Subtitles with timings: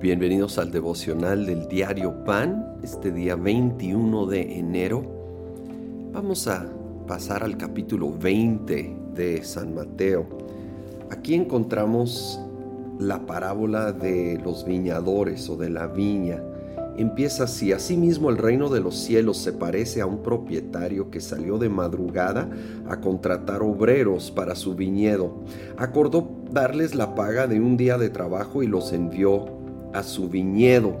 [0.00, 5.02] Bienvenidos al devocional del diario Pan, este día 21 de enero.
[6.12, 6.66] Vamos a
[7.06, 10.26] pasar al capítulo 20 de San Mateo.
[11.10, 12.38] Aquí encontramos
[12.98, 16.42] la parábola de los viñadores o de la viña.
[16.98, 21.56] Empieza así, asimismo el reino de los cielos se parece a un propietario que salió
[21.56, 22.50] de madrugada
[22.86, 25.42] a contratar obreros para su viñedo.
[25.78, 29.56] Acordó darles la paga de un día de trabajo y los envió
[29.92, 30.96] a su viñedo.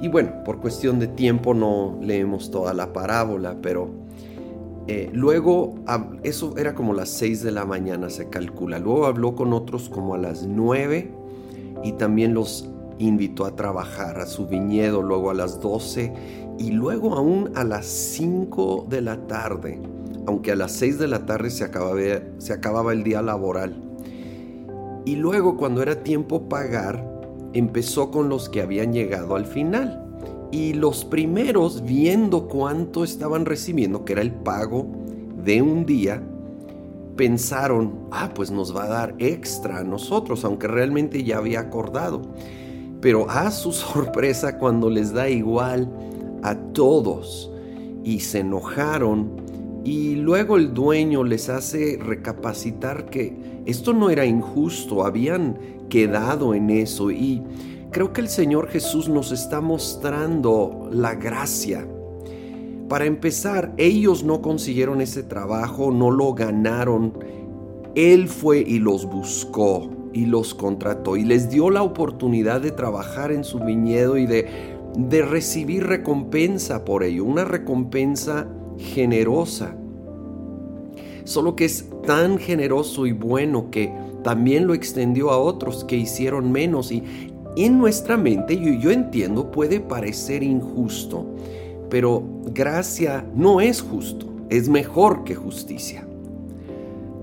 [0.00, 3.90] Y bueno, por cuestión de tiempo no leemos toda la parábola, pero
[4.86, 5.74] eh, luego,
[6.22, 8.78] eso era como las 6 de la mañana se calcula.
[8.78, 11.10] Luego habló con otros como a las 9
[11.84, 16.12] y también los invitó a trabajar a su viñedo luego a las 12
[16.58, 19.78] y luego aún a las 5 de la tarde,
[20.26, 22.00] aunque a las 6 de la tarde se acababa,
[22.38, 23.76] se acababa el día laboral.
[25.04, 27.17] Y luego cuando era tiempo pagar,
[27.52, 30.04] empezó con los que habían llegado al final.
[30.50, 34.86] Y los primeros, viendo cuánto estaban recibiendo, que era el pago
[35.44, 36.22] de un día,
[37.16, 42.22] pensaron, ah, pues nos va a dar extra a nosotros, aunque realmente ya había acordado.
[43.00, 45.90] Pero a su sorpresa cuando les da igual
[46.42, 47.50] a todos
[48.04, 49.47] y se enojaron
[49.88, 55.58] y luego el dueño les hace recapacitar que esto no era injusto, habían
[55.88, 57.42] quedado en eso y
[57.90, 61.88] creo que el Señor Jesús nos está mostrando la gracia.
[62.90, 67.14] Para empezar, ellos no consiguieron ese trabajo, no lo ganaron.
[67.94, 73.32] Él fue y los buscó y los contrató y les dio la oportunidad de trabajar
[73.32, 74.48] en su viñedo y de,
[74.98, 78.48] de recibir recompensa por ello, una recompensa
[78.78, 79.74] generosa.
[81.24, 86.50] Solo que es tan generoso y bueno que también lo extendió a otros que hicieron
[86.50, 87.02] menos y
[87.56, 91.26] en nuestra mente, yo, yo entiendo, puede parecer injusto,
[91.90, 96.06] pero gracia no es justo, es mejor que justicia.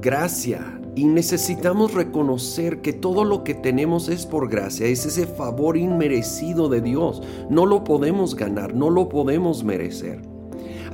[0.00, 5.76] Gracia y necesitamos reconocer que todo lo que tenemos es por gracia, es ese favor
[5.76, 7.22] inmerecido de Dios.
[7.50, 10.33] No lo podemos ganar, no lo podemos merecer.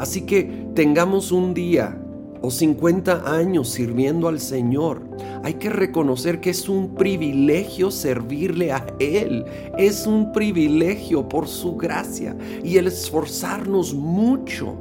[0.01, 2.01] Así que tengamos un día
[2.41, 5.03] o 50 años sirviendo al Señor,
[5.45, 9.45] hay que reconocer que es un privilegio servirle a Él.
[9.77, 12.35] Es un privilegio por su gracia
[12.65, 14.75] y el esforzarnos mucho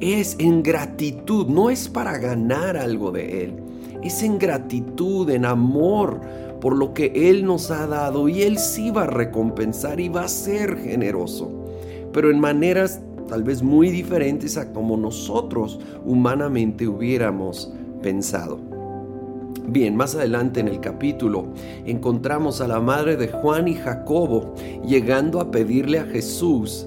[0.00, 3.54] es en gratitud, no es para ganar algo de Él,
[4.04, 6.20] es en gratitud, en amor
[6.60, 10.24] por lo que Él nos ha dado y Él sí va a recompensar y va
[10.24, 11.50] a ser generoso,
[12.12, 17.72] pero en maneras tal vez muy diferentes a como nosotros humanamente hubiéramos
[18.02, 18.58] pensado.
[19.68, 21.46] Bien, más adelante en el capítulo
[21.84, 24.54] encontramos a la madre de Juan y Jacobo
[24.86, 26.86] llegando a pedirle a Jesús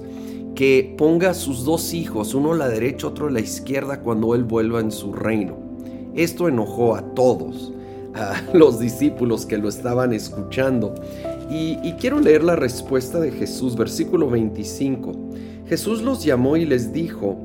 [0.54, 4.34] que ponga a sus dos hijos, uno a la derecha, otro a la izquierda, cuando
[4.34, 5.56] Él vuelva en su reino.
[6.14, 7.72] Esto enojó a todos,
[8.14, 10.94] a los discípulos que lo estaban escuchando.
[11.50, 15.12] Y, y quiero leer la respuesta de Jesús, versículo 25.
[15.70, 17.38] Jesús los llamó y les dijo,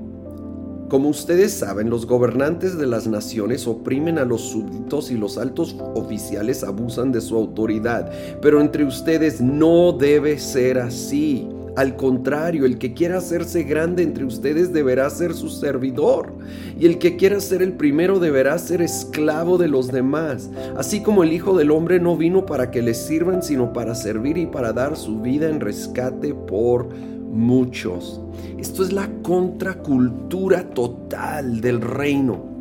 [0.89, 5.75] como ustedes saben, los gobernantes de las naciones oprimen a los súbditos y los altos
[5.93, 11.47] oficiales abusan de su autoridad, pero entre ustedes no debe ser así.
[11.75, 16.33] Al contrario, el que quiera hacerse grande entre ustedes deberá ser su servidor,
[16.79, 21.21] y el que quiera ser el primero deberá ser esclavo de los demás, así como
[21.21, 24.73] el Hijo del Hombre no vino para que le sirvan, sino para servir y para
[24.73, 26.89] dar su vida en rescate por
[27.35, 28.21] muchos.
[28.57, 32.55] Esto es la contracultura total del reino.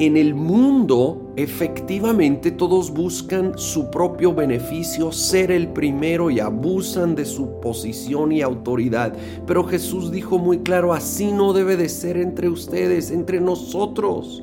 [0.00, 7.24] En el mundo, efectivamente, todos buscan su propio beneficio, ser el primero y abusan de
[7.24, 9.14] su posición y autoridad.
[9.46, 14.42] Pero Jesús dijo muy claro, así no debe de ser entre ustedes, entre nosotros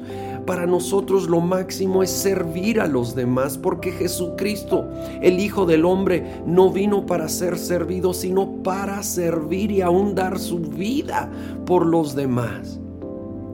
[0.50, 4.90] para nosotros lo máximo es servir a los demás, porque Jesucristo,
[5.22, 10.40] el Hijo del Hombre, no vino para ser servido, sino para servir y aún dar
[10.40, 11.30] su vida
[11.68, 12.80] por los demás.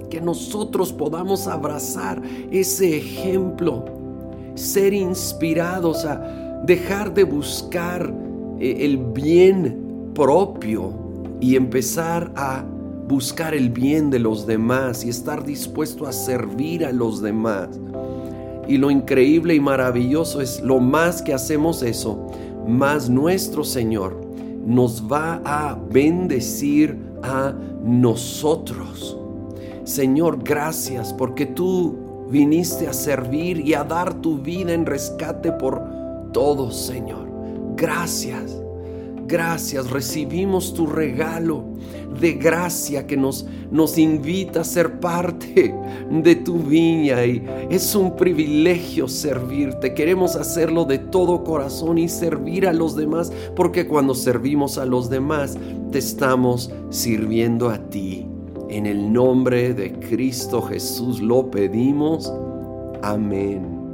[0.09, 3.83] Que nosotros podamos abrazar ese ejemplo,
[4.53, 8.09] ser inspirados a dejar de buscar
[8.57, 10.93] eh, el bien propio
[11.41, 12.63] y empezar a
[13.07, 17.69] buscar el bien de los demás y estar dispuesto a servir a los demás.
[18.67, 22.27] Y lo increíble y maravilloso es lo más que hacemos eso,
[22.67, 24.25] más nuestro Señor
[24.65, 27.53] nos va a bendecir a
[27.83, 29.17] nosotros.
[29.83, 35.81] Señor, gracias porque tú viniste a servir y a dar tu vida en rescate por
[36.33, 37.27] todos, Señor.
[37.75, 38.59] Gracias.
[39.27, 41.63] Gracias, recibimos tu regalo
[42.19, 45.73] de gracia que nos, nos invita a ser parte
[46.09, 49.93] de tu viña y es un privilegio servirte.
[49.93, 55.09] Queremos hacerlo de todo corazón y servir a los demás porque cuando servimos a los
[55.09, 55.57] demás
[55.91, 58.27] te estamos sirviendo a ti.
[58.69, 62.33] En el nombre de Cristo Jesús lo pedimos.
[63.01, 63.84] Amén.